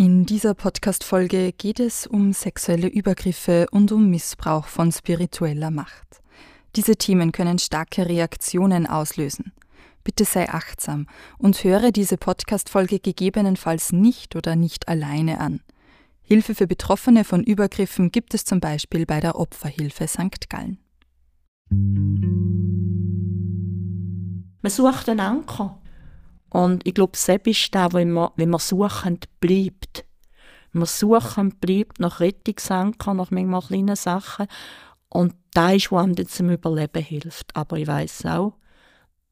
[0.00, 6.22] In dieser Podcast-Folge geht es um sexuelle Übergriffe und um Missbrauch von spiritueller Macht.
[6.74, 9.52] Diese Themen können starke Reaktionen auslösen.
[10.02, 15.60] Bitte sei achtsam und höre diese Podcast-Folge gegebenenfalls nicht oder nicht alleine an.
[16.22, 20.48] Hilfe für Betroffene von Übergriffen gibt es zum Beispiel bei der Opferhilfe St.
[20.48, 20.78] Gallen.
[24.62, 25.79] Man sucht einen Anker.
[26.50, 30.04] Und ich glaube, selbst ist das, wenn man, wenn man suchend bleibt.
[30.72, 34.46] Wenn man suchend bleibt nach Rettungsanker, nach manchmal kleinen Sachen.
[35.08, 37.54] Und da ist, was einem zum Überleben hilft.
[37.56, 38.54] Aber ich weiß auch,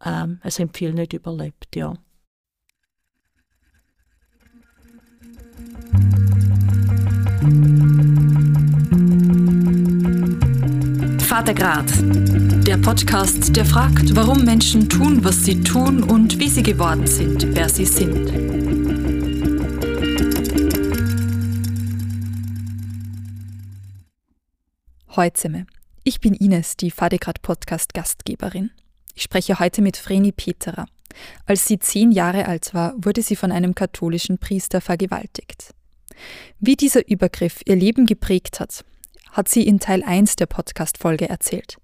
[0.04, 1.94] ähm, es haben viele nicht überlebt, ja.
[11.20, 11.86] Vatergrad,
[12.68, 17.56] der Podcast, der fragt, warum Menschen tun, was sie tun und wie sie geworden sind,
[17.56, 18.30] wer sie sind.
[25.16, 25.66] Heute.
[26.04, 28.70] Ich bin Ines, die Vatergrad Podcast Gastgeberin.
[29.14, 30.84] Ich spreche heute mit Vreni Peterer.
[31.46, 35.72] Als sie zehn Jahre alt war, wurde sie von einem katholischen Priester vergewaltigt.
[36.60, 38.84] Wie dieser Übergriff ihr Leben geprägt hat,
[39.32, 41.78] hat sie in Teil 1 der Podcast-Folge erzählt.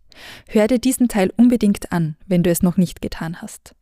[0.49, 3.75] Hör dir diesen Teil unbedingt an, wenn du es noch nicht getan hast.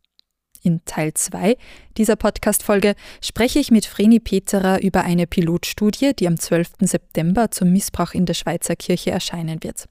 [0.63, 1.57] In Teil 2
[1.97, 6.73] dieser Podcast-Folge spreche ich mit Vreni Peterer über eine Pilotstudie, die am 12.
[6.83, 9.89] September zum Missbrauch in der Schweizer Kirche erscheinen wird.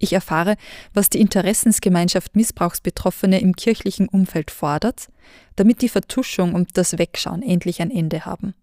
[0.00, 0.56] Ich erfahre,
[0.92, 5.08] was die Interessensgemeinschaft Missbrauchsbetroffene im kirchlichen Umfeld fordert,
[5.56, 8.54] damit die Vertuschung und das Wegschauen endlich ein Ende haben.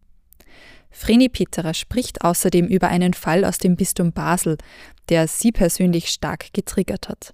[0.91, 4.57] Vreni Peterer spricht außerdem über einen Fall aus dem Bistum Basel,
[5.09, 7.33] der sie persönlich stark getriggert hat.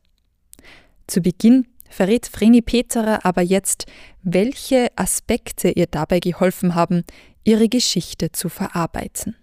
[1.08, 3.86] Zu Beginn verrät Vreni Peterer aber jetzt,
[4.24, 7.04] welche Aspekte ihr dabei geholfen haben,
[7.44, 9.36] ihre Geschichte zu verarbeiten.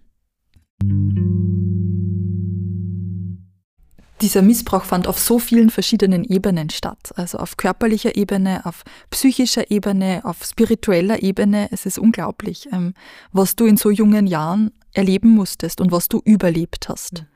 [4.21, 7.13] dieser Missbrauch fand auf so vielen verschiedenen Ebenen statt.
[7.15, 11.69] Also auf körperlicher Ebene, auf psychischer Ebene, auf spiritueller Ebene.
[11.71, 12.93] Es ist unglaublich, ähm,
[13.31, 17.21] was du in so jungen Jahren erleben musstest und was du überlebt hast.
[17.21, 17.27] Mhm.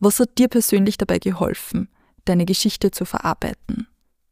[0.00, 1.88] Was hat dir persönlich dabei geholfen,
[2.24, 3.86] deine Geschichte zu verarbeiten,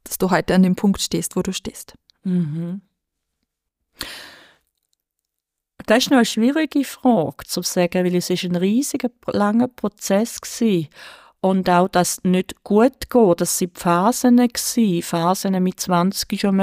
[0.05, 1.95] dass du heute an dem Punkt stehst, wo du stehst?
[2.25, 2.83] Mhm.
[5.87, 10.41] Das ist noch eine schwierige Frage zu sagen, weil es ist ein riesiger, langer Prozess
[10.41, 10.84] war.
[11.44, 15.03] Und auch, dass es nicht gut geht, das waren Phasen gewesen.
[15.03, 16.54] Phasen mit 20 schon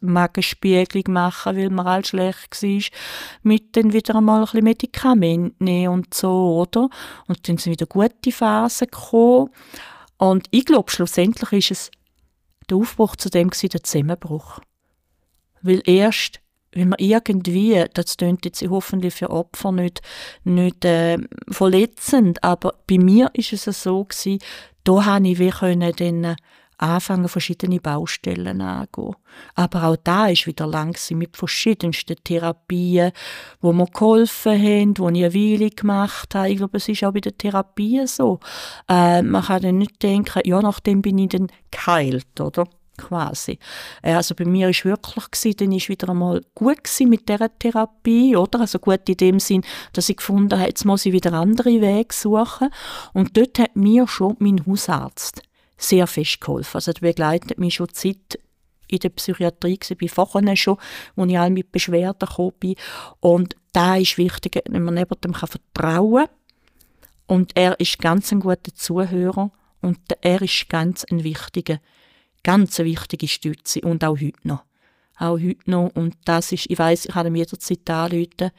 [0.00, 2.82] Magenspiegelung machen, weil man all schlecht war.
[3.44, 6.88] Mit dann wieder einmal ein bisschen Medikamente nehmen und so, oder?
[7.28, 9.50] Und dann sind wieder gute Phasen gekommen.
[10.18, 11.90] Und ich glaube, schlussendlich ist es
[12.68, 14.58] der Aufbruch zu dem gewesen, der Zusammenbruch.
[15.62, 16.40] Weil erst
[16.76, 20.02] wenn man irgendwie, das klingt jetzt hoffentlich für Opfer nicht,
[20.44, 21.18] nicht äh,
[21.50, 24.38] verletzend, aber bei mir ist es so gewesen,
[24.84, 26.36] da habe ich wie können dann äh,
[26.78, 29.16] anfangen, verschiedene Baustellen angehen.
[29.54, 33.12] Aber auch da ist wieder langsam mit verschiedensten Therapien,
[33.60, 36.50] wo mir geholfen haben, wo ich eine Weile gemacht habe.
[36.50, 38.40] Ich glaube, es ist auch bei der Therapie so.
[38.88, 42.66] Äh, man kann dann nicht denken, ja, nachdem bin ich dann geheilt, oder?
[42.96, 43.58] Quasi.
[44.02, 48.36] Äh, also bei mir ist wirklich gewesen, dann ist wieder einmal gut mit dieser Therapie,
[48.36, 48.60] oder?
[48.60, 52.14] Also gut in dem Sinn, dass ich gefunden habe, jetzt muss ich wieder andere Wege
[52.14, 52.70] suchen.
[53.12, 55.42] Und dort hat mir schon mein Hausarzt
[55.76, 56.76] sehr fest geholfen.
[56.76, 58.38] Also der begleitet mich schon Zeit
[58.88, 60.78] in der Psychiatrie gewesen, bei vorher schon,
[61.16, 62.76] wo ich all mit Beschwerden gekommen bin.
[63.20, 66.34] Und da ist wichtig, wenn man jemandem vertrauen kann.
[67.26, 71.80] Und er ist ganz ein guter Zuhörer und er ist ganz ein wichtiger
[72.46, 74.62] ganz eine wichtige Stütze und auch heute noch.
[75.18, 75.90] Auch heute noch.
[75.94, 78.52] Und das ist, ich weiß, ich kann ihm jederzeit anrufen.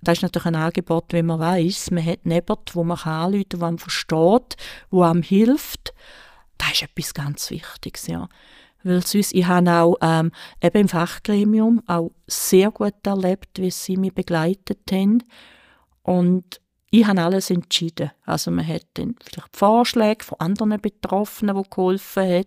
[0.00, 3.58] Das ist natürlich ein Angebot, wenn man weiß, man hat jemanden, wo man anrufen kann,
[3.58, 4.56] der einem versteht,
[4.90, 5.92] der einem hilft.
[6.56, 8.28] Das ist etwas ganz Wichtiges, ja.
[8.82, 13.98] Weil sonst, ich habe auch ähm, eben im Fachgremium auch sehr gut erlebt, wie sie
[13.98, 15.22] mich begleitet haben.
[16.02, 18.12] Und ich habe alles entschieden.
[18.24, 22.44] Also man hat dann vielleicht Vorschläge von anderen Betroffenen, die geholfen haben.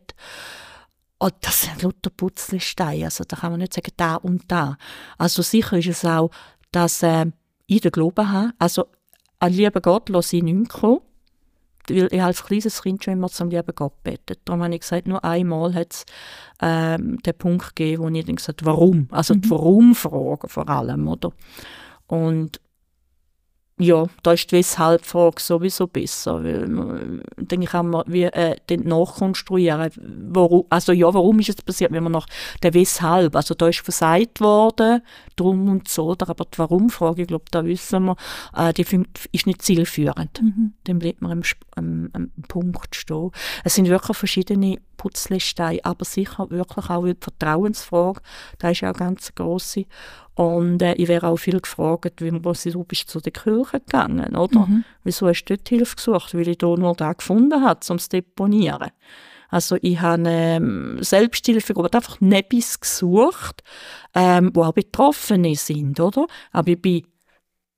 [1.22, 3.06] Und das sind lauter Putzlesteine.
[3.06, 4.76] Also da kann man nicht sagen, da und da.
[5.20, 6.32] Also sicher ist es auch,
[6.72, 7.28] dass äh,
[7.68, 8.54] ich den Glauben habe.
[8.58, 8.88] Also
[9.38, 11.02] an lieben Gott lasse ich nichts kommen.
[11.88, 14.40] Weil ich als kleines Kind schon immer zum lieben Gott betet.
[14.46, 16.06] Darum habe ich gesagt, nur einmal hat es
[16.60, 19.08] ähm, den Punkt gegeben, wo ich dann gesagt warum?
[19.12, 19.42] Also mhm.
[19.42, 21.34] die Warum-Frage vor allem, oder?
[22.08, 22.60] Und
[23.82, 29.90] ja, da ist die Weshalb-Frage sowieso besser, weil dann kann man wie, äh, dann nachkonstruieren,
[30.30, 32.28] warum, also ja, warum ist es passiert, wenn man nach
[32.62, 35.02] der Weshalb, also da ist versagt worden,
[35.36, 38.16] drum und so, aber die Warum-Frage, ich glaube, da wissen wir,
[38.56, 38.86] äh, die
[39.32, 40.42] ist nicht zielführend.
[40.42, 40.74] Mhm.
[40.84, 41.42] Dann bleibt man am,
[41.76, 43.32] am, am Punkt stehen.
[43.64, 48.22] Es sind wirklich verschiedene Putzlesteine, aber sicher wirklich auch die Vertrauensfrage,
[48.60, 49.86] da ist ja auch ganz grosse.
[50.36, 54.36] Und äh, ich wäre auch viel gefragt, wie was du bist zu der Kirche gegangen,
[54.36, 54.68] oder?
[54.68, 54.84] Mhm.
[55.04, 56.36] Wieso hast du dort Hilfe gesucht?
[56.36, 58.92] Weil ich da nur da gefunden habe, um zu deponieren.
[59.50, 63.64] Also ich habe ähm, Selbsthilfegruppen einfach Nebis gesucht,
[64.14, 66.28] ähm, wo auch Betroffene sind, oder?
[66.52, 67.08] Aber ich bin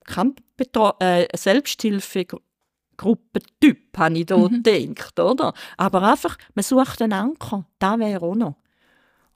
[0.04, 2.44] kein Betro äh, Selbsthilfegruppe
[2.98, 4.64] Gruppentyp, habe ich da mhm.
[4.64, 5.54] gedacht, oder?
[5.78, 8.56] Aber einfach, man sucht einen Anker, da wäre auch noch.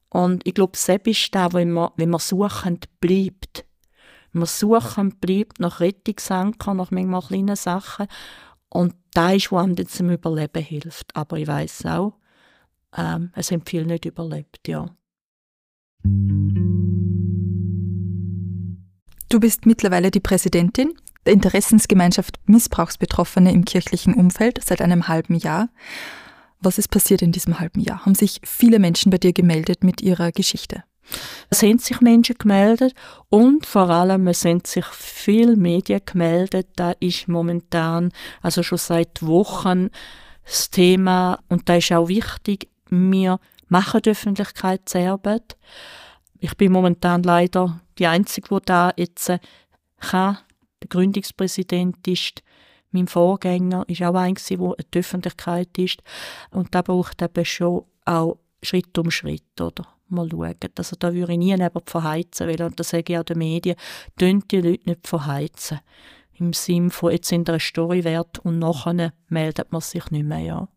[0.09, 3.65] Und ich glaube, selbst ist das, wenn man, wenn man suchend bleibt.
[4.31, 8.07] Wenn man suchend bleibt nach Rettungsanker, nach manchmal kleinen Sachen.
[8.69, 11.15] Und da ist, was einem dann zum Überleben hilft.
[11.15, 12.17] Aber ich weiß auch,
[12.95, 14.85] ähm, es haben viele nicht überlebt, ja.
[19.29, 20.93] Du bist mittlerweile die Präsidentin
[21.27, 25.67] der Interessensgemeinschaft Missbrauchsbetroffene im kirchlichen Umfeld seit einem halben Jahr.
[26.61, 28.05] Was ist passiert in diesem halben Jahr?
[28.05, 30.83] Haben sich viele Menschen bei dir gemeldet mit ihrer Geschichte?
[31.49, 32.93] Es sind sich Menschen gemeldet
[33.29, 36.67] und vor allem es sind sich viele Medien gemeldet.
[36.77, 39.89] Da ist momentan, also schon seit Wochen,
[40.45, 45.57] das Thema und da ist auch wichtig, wir machen die Öffentlichkeitsarbeit.
[46.39, 49.31] Ich bin momentan leider die Einzige, die da jetzt
[49.99, 50.37] kann.
[50.87, 52.43] Der Gründungspräsident ist
[52.91, 56.01] mein Vorgänger ist auch ein, der in die Öffentlichkeit ist.
[56.51, 59.85] Und da braucht eben schon auch Schritt um Schritt, oder?
[60.07, 60.55] Mal schauen.
[60.77, 62.61] Also da würde ich nie jemanden verheizen wollen.
[62.61, 63.75] Und das sage ich auch den Medien.
[64.17, 65.81] Tönt die Leute nicht verheizen.
[66.35, 70.39] Im Sinne von, jetzt sind eine Story wert und nachher meldet man sich nicht mehr,
[70.39, 70.67] ja.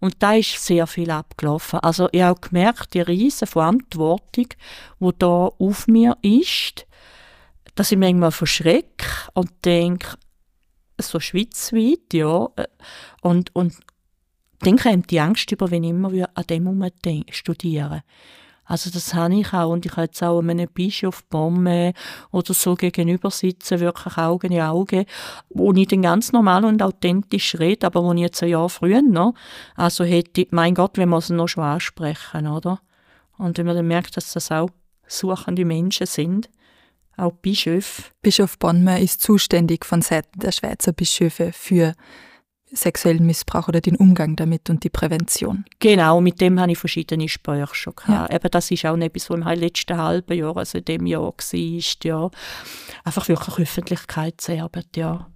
[0.00, 1.78] Und da ist sehr viel abgelaufen.
[1.80, 4.46] Also ich habe gemerkt, die riesige Verantwortung,
[5.00, 6.86] die da auf mir ist,
[7.74, 10.16] dass ich manchmal verschrecke und denke,
[11.00, 12.48] so schweizweit, ja.
[12.56, 12.66] Äh,
[13.22, 13.74] und, und
[14.60, 16.94] dann kommt die Angst über, wenn ich immer wieder an dem Moment
[17.30, 18.02] studieren.
[18.66, 21.92] Also das habe ich auch und ich habe jetzt auch einem Bischof Bomme
[22.30, 25.04] oder so gegenüber sitzen, wirklich Augen in Augen,
[25.50, 29.02] wo ich dann ganz normal und authentisch rede, aber wo ich jetzt ein Jahr früher
[29.02, 29.34] noch,
[29.76, 32.80] also hätte mein Gott, wenn wir es noch schon ansprechen, oder?
[33.36, 34.70] Und wenn man dann merkt, dass das auch
[35.06, 36.48] suchende Menschen sind,
[37.16, 38.12] auch Bischof.
[38.22, 41.94] Bischof Bonmer ist zuständig von Seiten der Schweizer Bischöfe für
[42.76, 45.64] sexuellen Missbrauch oder den Umgang damit und die Prävention.
[45.78, 48.32] Genau, mit dem habe ich verschiedene Gespräche schon gehabt.
[48.32, 48.36] Ja.
[48.36, 51.34] Eben, das ist auch etwas, was im letzten halben Jahr, also in dem Jahr war,
[52.02, 52.30] ja.
[53.04, 55.30] Einfach wirklich Öffentlichkeitsarbeit, ja.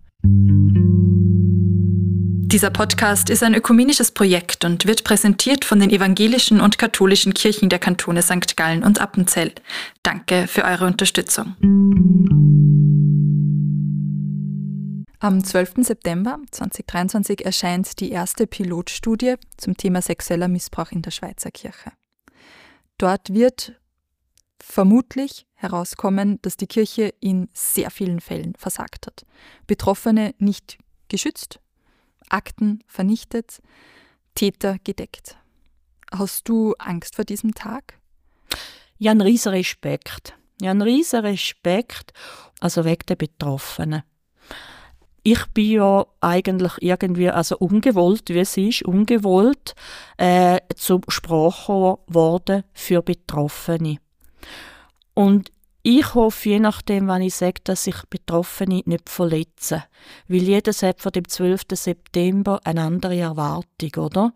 [2.50, 7.68] Dieser Podcast ist ein ökumenisches Projekt und wird präsentiert von den evangelischen und katholischen Kirchen
[7.68, 8.56] der Kantone St.
[8.56, 9.52] Gallen und Appenzell.
[10.02, 11.56] Danke für eure Unterstützung.
[15.18, 15.84] Am 12.
[15.84, 21.92] September 2023 erscheint die erste Pilotstudie zum Thema sexueller Missbrauch in der Schweizer Kirche.
[22.96, 23.74] Dort wird
[24.58, 29.26] vermutlich herauskommen, dass die Kirche in sehr vielen Fällen versagt hat.
[29.66, 30.78] Betroffene nicht
[31.08, 31.60] geschützt,
[32.30, 33.60] Akten vernichtet,
[34.34, 35.36] Täter gedeckt.
[36.12, 37.98] Hast du Angst vor diesem Tag?
[38.98, 40.34] Ja, einen riesen Respekt.
[40.60, 42.12] Ja, einen riesen Respekt,
[42.60, 44.02] also wegen der Betroffenen.
[45.22, 49.74] Ich bin ja eigentlich irgendwie, also ungewollt, wie es ist, ungewollt
[50.16, 53.98] äh, zum Sprachrohr geworden für Betroffene.
[55.14, 55.52] Und
[55.90, 59.84] ich hoffe, je nachdem, wann ich sage, dass sich Betroffene nicht verletzen.
[60.28, 61.62] Weil jedes hat von dem 12.
[61.72, 64.34] September eine andere Erwartung, oder?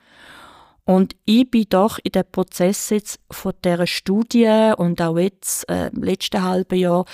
[0.85, 5.89] Und ich bin doch in dem Prozess jetzt von dieser Studie und auch jetzt äh,
[5.89, 7.05] im letzten halben Jahr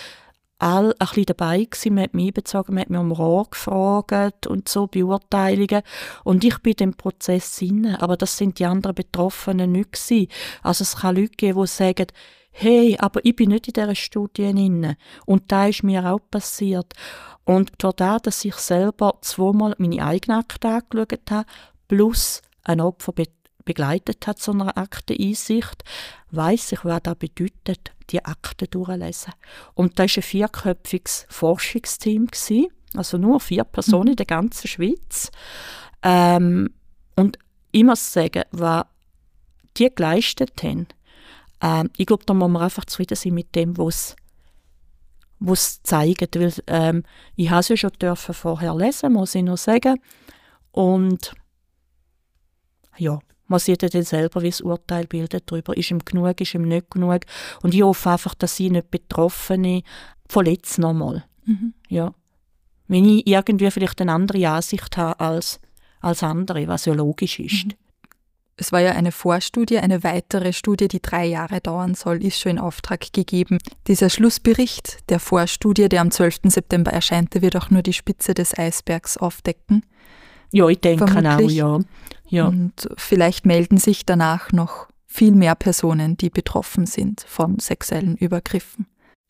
[0.60, 1.94] all ein bisschen dabei gewesen.
[1.96, 5.82] Man hat mich einbezogen, man hat mich um Rat gefragt und so, Beurteilungen.
[6.22, 8.00] Und ich bin in dem Prozess inne.
[8.00, 10.28] Aber das sind die anderen Betroffenen nicht gewesen.
[10.62, 12.06] Also es kann Leute geben, die sagen,
[12.50, 14.96] hey, aber ich bin nicht in dieser Studie drin.
[15.26, 16.94] Und da ist mir auch passiert.
[17.44, 21.48] Und dadurch, dass ich selber zweimal meine eigene Akte angeschaut habe,
[21.88, 23.24] plus ein Opfer be
[23.64, 25.84] begleitet hat zu einer Akteneinsicht,
[26.30, 29.34] weiß ich, was das bedeutet, die Akte durchlesen.
[29.74, 32.28] Und da war ein vierköpfiges Forschungsteam,
[32.94, 34.10] also nur vier Personen mhm.
[34.12, 35.30] in der ganzen Schweiz.
[36.02, 36.70] Ähm,
[37.14, 37.38] und
[37.70, 38.86] ich muss sagen, was
[39.76, 40.86] die geleistet haben,
[41.60, 44.16] ähm, ich glaube, da muss man einfach zufrieden sein mit dem, was
[45.40, 47.04] wo es zeigen, weil ähm,
[47.36, 50.00] ich habe es ja schon dürfen vorher lesen, muss ich nur sagen.
[50.72, 51.32] Und
[52.96, 56.62] ja, muss jeder dann selber wie das Urteil bilden darüber, ist ihm genug, ist ihm
[56.62, 57.20] nicht genug.
[57.62, 59.82] Und ich hoffe einfach, dass sie nicht Betroffene
[60.28, 61.24] verletzt nochmal.
[61.44, 61.74] Mhm.
[61.88, 62.14] Ja.
[62.88, 65.60] Wenn ich irgendwie vielleicht eine andere Ansicht habe als,
[66.00, 67.66] als andere, was ja logisch ist.
[67.66, 67.72] Mhm.
[68.60, 72.52] Es war ja eine Vorstudie, eine weitere Studie, die drei Jahre dauern soll, ist schon
[72.52, 73.58] in Auftrag gegeben.
[73.86, 76.40] Dieser Schlussbericht der Vorstudie, der am 12.
[76.46, 79.86] September erscheint, wird auch nur die Spitze des Eisbergs aufdecken.
[80.50, 81.78] Ja, ich denke auch, ja.
[82.28, 82.48] ja.
[82.48, 88.86] Und vielleicht melden sich danach noch viel mehr Personen, die betroffen sind von sexuellen Übergriffen.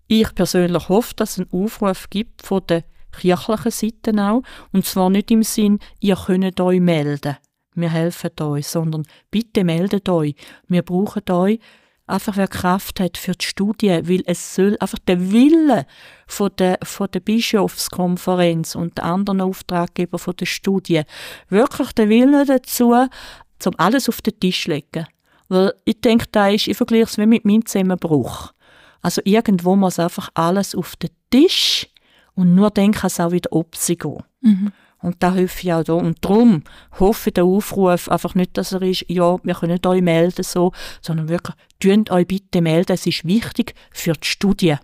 [0.06, 2.82] Ich persönlich hoffe, dass es einen Aufruf gibt von der
[3.12, 4.42] kirchlichen Seite auch,
[4.72, 7.36] und zwar nicht im Sinn, ihr könnt euch melden
[7.80, 10.34] wir helfen euch, sondern bitte meldet euch.
[10.68, 11.60] Wir brauchen euch,
[12.06, 15.86] einfach wer Kraft hat für die Studie, weil es soll einfach der Wille
[16.26, 21.02] von der, von der Bischofskonferenz und der anderen Auftraggeber von der Studie,
[21.48, 25.06] wirklich der Wille dazu, um alles auf den Tisch zu legen.
[25.48, 28.52] Weil ich denke, da ist, ich vergleiche es wie mit meinem Zusammenbruch.
[29.00, 31.86] Also irgendwo muss einfach alles auf den Tisch
[32.34, 34.22] und nur dann kann es auch wieder ob sie gehen.
[34.40, 34.72] Mhm.
[35.00, 35.92] Und da hoffe ich auch da.
[35.94, 36.64] Und darum
[36.98, 40.72] hoffe ich der Aufruf einfach nicht, dass er ist, ja, wir können euch melden, so,
[41.00, 44.76] sondern wirklich, tönt euch bitte melden, es ist wichtig für die Studie.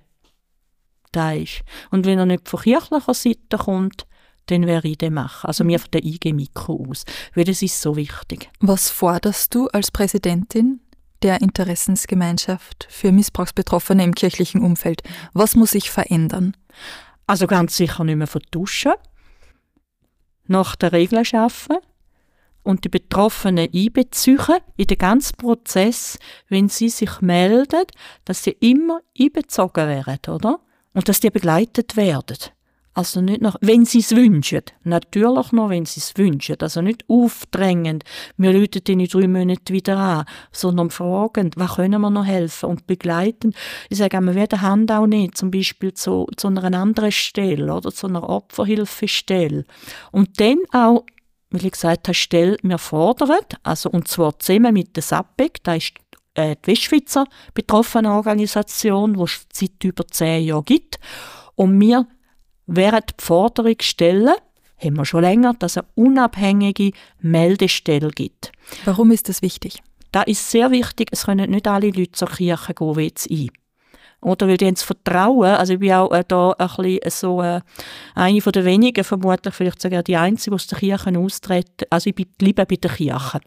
[1.13, 1.63] Da ist.
[1.91, 4.07] Und wenn er nicht von kirchlicher Seite kommt,
[4.47, 5.47] dann werde ich den machen.
[5.47, 7.05] Also mir von der IG Mikro aus.
[7.35, 8.51] Weil das ist so wichtig.
[8.61, 10.81] Was forderst du als Präsidentin
[11.23, 15.03] der Interessensgemeinschaft für Missbrauchsbetroffene im kirchlichen Umfeld?
[15.33, 16.57] Was muss sich verändern?
[17.27, 18.93] Also ganz sicher nicht mehr vertuschen
[20.47, 21.85] nach den Regeln arbeiten
[22.63, 27.85] und die Betroffenen einbeziehen in den ganzen Prozess, wenn sie sich melden,
[28.25, 30.61] dass sie immer einbezogen werden, oder?
[30.95, 32.39] Und dass die begleitet werden.
[32.95, 34.63] Also nicht noch, wenn sie es wünschen.
[34.85, 36.57] Natürlich noch, wenn sie es wünschen.
[36.61, 38.05] Also nicht aufdrängend,
[38.37, 42.71] wir läuten die in drei Monaten wieder an, sondern fragend, was können wir noch helfen
[42.71, 43.53] und begleiten.
[43.91, 47.91] Ich sage immer, wir Hand auch nicht, zum Beispiel zu, zu einer anderen Stelle oder
[47.91, 49.65] zu einer Opferhilfestelle.
[50.13, 51.05] Und dann auch,
[51.51, 55.75] wie ich gesagt habe, Stelle, wir fordern, also und zwar zusammen mit der SAPEC, da
[55.75, 55.95] ist
[56.35, 61.01] äh, die Westschweizer betroffene Organisation, die es seit über zehn Jahren gibt.
[61.57, 62.07] Und wir
[62.67, 64.35] während die Forderung stellen,
[64.79, 68.53] haben wir schon länger, dass es eine unabhängige Meldestelle gibt.
[68.85, 69.83] Warum ist das wichtig?
[70.13, 73.51] Da ist sehr wichtig, es können nicht alle Leute zur Kirche gehen wie jetzt ein.
[74.21, 77.43] Oder weil die haben das Vertrauen, also ich bin auch äh, da ein bisschen so
[77.43, 77.61] äh,
[78.15, 81.85] eine von den wenigen, vermutlich vielleicht sogar die Einzige, die aus der Kirche austreten.
[81.91, 83.41] Also ich bleibe bei der Kirche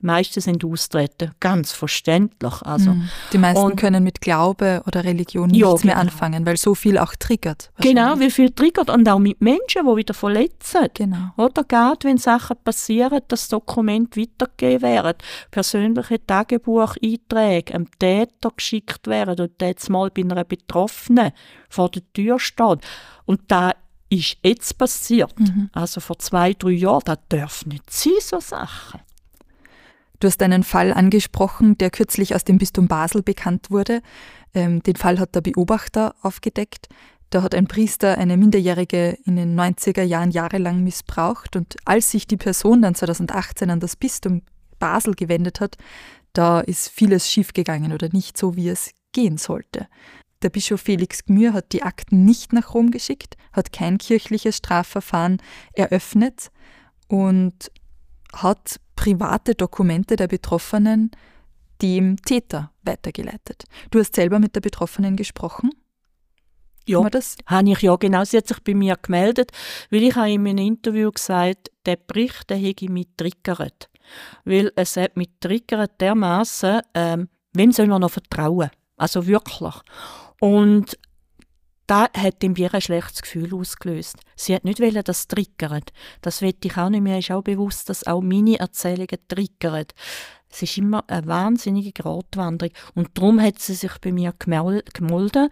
[0.00, 1.32] meisten sind austreten.
[1.40, 2.62] Ganz verständlich.
[2.62, 2.92] Also.
[2.92, 3.08] Mhm.
[3.32, 5.84] Die meisten und, können mit Glaube oder Religion nichts ja, genau.
[5.84, 7.70] mehr anfangen, weil so viel auch triggert.
[7.80, 10.88] Genau, wie viel triggert und auch mit Menschen, die wieder verletzen.
[10.94, 11.30] Genau.
[11.36, 15.18] Oder geht, wenn Sachen passieren, das Dokument weitergegeben werden,
[15.50, 21.32] persönliche Tagebucheinträge einem Täter geschickt werden und der jetzt mal bei einer Betroffenen
[21.68, 22.80] vor der Tür steht.
[23.24, 23.72] Und da
[24.10, 25.38] ist jetzt passiert.
[25.38, 25.70] Mhm.
[25.72, 29.00] Also vor zwei, drei Jahren, das darf nicht sein, so Sachen.
[30.20, 34.02] Du hast einen Fall angesprochen, der kürzlich aus dem Bistum Basel bekannt wurde.
[34.54, 36.88] Ähm, den Fall hat der Beobachter aufgedeckt.
[37.30, 42.26] Da hat ein Priester eine Minderjährige in den 90er Jahren jahrelang missbraucht und als sich
[42.26, 44.42] die Person dann 2018 an das Bistum
[44.78, 45.76] Basel gewendet hat,
[46.32, 49.88] da ist vieles schiefgegangen oder nicht so, wie es gehen sollte.
[50.42, 55.42] Der Bischof Felix Gmür hat die Akten nicht nach Rom geschickt, hat kein kirchliches Strafverfahren
[55.72, 56.50] eröffnet
[57.08, 57.70] und
[58.32, 61.12] hat private Dokumente der Betroffenen
[61.80, 63.64] dem Täter weitergeleitet.
[63.92, 65.70] Du hast selber mit der Betroffenen gesprochen?
[66.84, 67.36] Ja, das?
[67.46, 68.24] habe ich ja genau.
[68.24, 69.52] Sie hat sich bei mir gemeldet,
[69.90, 73.88] weil ich habe in einem Interview gesagt, der Bericht, der hätte mich triggert.
[74.44, 78.70] Weil es hat mich triggert dermaßen, ähm, wem soll man noch vertrauen?
[78.96, 79.74] Also wirklich.
[80.40, 80.98] Und
[81.88, 84.16] da hat in mir ein schlechtes Gefühl ausgelöst.
[84.36, 85.92] Sie hat nicht wollen, dass es triggert.
[86.20, 87.18] Das will ich auch nicht mehr.
[87.18, 89.86] Ist auch bewusst, dass auch meine Erzählungen triggern.
[90.50, 92.74] Es ist immer eine wahnsinnige Gratwanderung.
[92.94, 95.48] Und darum hat sie sich bei mir gemolden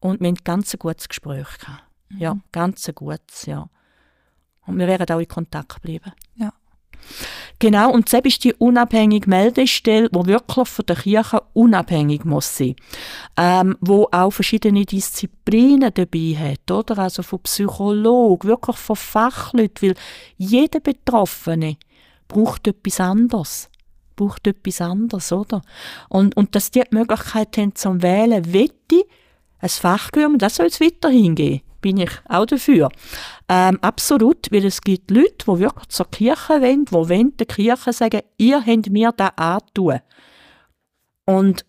[0.00, 1.84] und wir haben ganz ein gutes Gespräch gehabt.
[2.10, 2.18] Mhm.
[2.18, 3.68] Ja, ganz ein gutes, ja.
[4.66, 6.12] Und wir werden auch in Kontakt bleiben.
[6.36, 6.52] Ja.
[7.58, 12.76] Genau, und selbst ist die unabhängige Meldestelle, die wirklich von der Kirche unabhängig muss sein,
[13.36, 16.98] ähm, wo auch verschiedene Disziplinen dabei hat, oder?
[16.98, 19.94] Also von Psychologen, wirklich von Fachleuten, weil
[20.36, 21.76] jeder Betroffene
[22.28, 23.68] braucht etwas anderes
[24.18, 25.62] braucht etwas anderes, oder?
[26.08, 29.04] Und, und dass die die Möglichkeit haben zum Wählen, wette
[29.60, 31.62] ein Fachgürm, das soll es weiterhin geben.
[31.80, 32.88] Bin ich auch dafür.
[33.48, 37.92] Ähm, absolut, weil es gibt Leute, die wirklich zur Kirche wollen, die wollen der Kirche
[37.92, 40.00] sagen, ihr habt mir das antun.
[41.24, 41.64] Und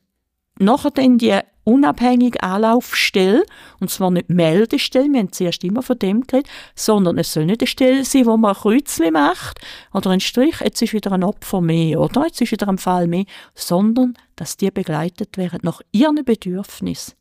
[0.57, 3.43] nachher dann die unabhängige Anlaufstelle,
[3.79, 7.61] und zwar nicht Meldestelle, wir haben zuerst immer von dem geredet, sondern es soll nicht
[7.61, 9.59] eine Stelle sein, wo man ein Kreuzchen macht
[9.93, 12.25] oder einen Strich, jetzt ist wieder ein Opfer mehr, oder?
[12.25, 17.18] Jetzt ist wieder ein Fall mehr, sondern dass die begleitet werden nach ihren Bedürfnissen.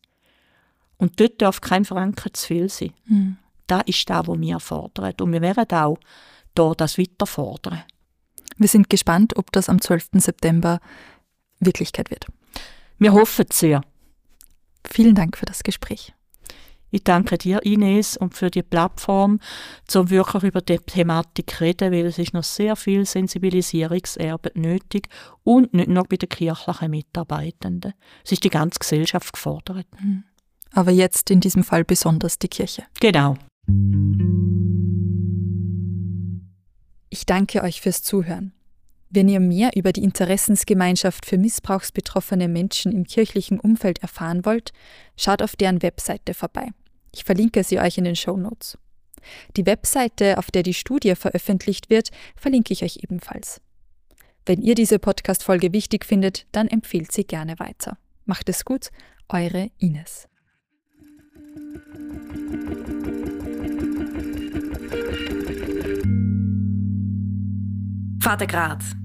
[0.99, 2.93] Und dort darf kein Franken zu viel sein.
[3.07, 3.37] Mhm.
[3.67, 5.15] Das ist das, was wir fordern.
[5.21, 5.99] Und wir werden auch
[6.55, 7.83] da das weiter fordern.
[8.57, 10.09] Wir sind gespannt, ob das am 12.
[10.15, 10.81] September
[11.61, 12.27] Wirklichkeit wird.
[12.99, 13.83] Wir hoffen es sehr.
[14.85, 16.13] Vielen Dank für das Gespräch.
[16.91, 19.41] Ich danke dir, Ines, und für die Plattform,
[19.95, 25.09] um wirklich über die Thematik zu reden, weil es ist noch sehr viel Sensibilisierungsarbeit nötig
[25.45, 27.93] und nicht nur bei den kirchlichen Mitarbeitenden.
[28.25, 29.87] Es ist die ganze Gesellschaft gefordert.
[30.01, 30.25] Mhm.
[30.73, 32.85] Aber jetzt in diesem Fall besonders die Kirche.
[33.01, 33.37] Genau.
[37.11, 38.53] Ich danke euch fürs Zuhören.
[39.11, 44.73] Wenn ihr mehr über die Interessensgemeinschaft für missbrauchsbetroffene Menschen im kirchlichen Umfeld erfahren wollt,
[45.17, 46.69] schaut auf deren Webseite vorbei.
[47.15, 48.77] Ich verlinke sie euch in den Show Notes.
[49.57, 53.61] Die Webseite, auf der die Studie veröffentlicht wird, verlinke ich euch ebenfalls.
[54.45, 57.99] Wenn ihr diese Podcast-Folge wichtig findet, dann empfehlt sie gerne weiter.
[58.27, 58.91] Macht es gut,
[59.29, 60.29] eure Ines.
[68.19, 68.98] Vatergrad